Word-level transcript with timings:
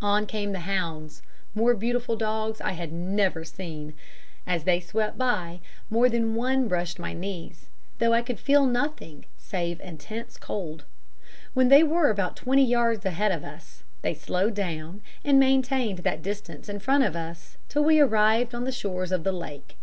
On 0.00 0.24
came 0.24 0.52
the 0.52 0.60
hounds 0.70 1.20
more 1.52 1.74
beautiful 1.74 2.14
dogs 2.14 2.60
I 2.60 2.70
had 2.74 2.92
never 2.92 3.42
seen; 3.42 3.92
as 4.46 4.62
they 4.62 4.78
swept 4.78 5.18
by, 5.18 5.58
more 5.90 6.08
than 6.08 6.36
one 6.36 6.68
brushed 6.68 6.92
against 6.92 6.98
my 7.00 7.12
knees, 7.12 7.66
though 7.98 8.12
I 8.12 8.22
could 8.22 8.38
feel 8.38 8.66
nothing 8.66 9.24
save 9.36 9.80
intense 9.80 10.36
cold. 10.38 10.84
When 11.54 11.70
they 11.70 11.82
were 11.82 12.08
about 12.08 12.36
twenty 12.36 12.64
yards 12.64 13.04
ahead 13.04 13.32
of 13.32 13.42
us, 13.42 13.82
they 14.02 14.14
slowed 14.14 14.54
down, 14.54 15.00
and 15.24 15.40
maintained 15.40 16.04
that 16.04 16.22
distance 16.22 16.68
in 16.68 16.78
front 16.78 17.02
of 17.02 17.16
us 17.16 17.56
till 17.68 17.82
we 17.82 17.98
arrived 17.98 18.54
on 18.54 18.62
the 18.62 18.70
shores 18.70 19.10
of 19.10 19.24
the 19.24 19.32
lake. 19.32 19.76